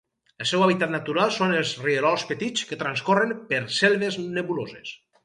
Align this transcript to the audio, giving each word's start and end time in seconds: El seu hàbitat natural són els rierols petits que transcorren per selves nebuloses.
El 0.43 0.47
seu 0.51 0.63
hàbitat 0.67 0.93
natural 0.93 1.33
són 1.35 1.53
els 1.57 1.73
rierols 1.83 2.25
petits 2.31 2.65
que 2.71 2.79
transcorren 2.85 3.35
per 3.53 3.61
selves 3.81 4.19
nebuloses. 4.39 4.97